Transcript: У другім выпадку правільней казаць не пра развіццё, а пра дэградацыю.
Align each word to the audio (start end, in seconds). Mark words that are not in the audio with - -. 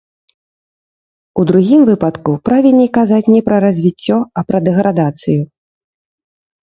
У 1.41 1.43
другім 1.51 1.81
выпадку 1.91 2.31
правільней 2.49 2.89
казаць 2.97 3.21
не 3.35 3.41
пра 3.51 3.57
развіццё, 3.67 4.17
а 4.39 4.49
пра 4.49 4.57
дэградацыю. 4.69 5.41